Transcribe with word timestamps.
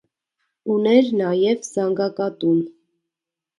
Ուներ 0.75 1.11
նաև 1.19 1.69
զանգակատուն։ 1.69 2.67